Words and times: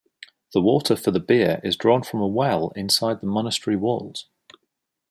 The 0.53 0.61
water 0.61 0.95
for 0.95 1.11
the 1.11 1.19
beer 1.19 1.61
is 1.63 1.75
drawn 1.75 2.01
from 2.01 2.21
a 2.21 2.27
well 2.27 2.71
inside 2.75 3.21
the 3.21 3.27
monastery 3.27 3.75
walls. 3.75 4.25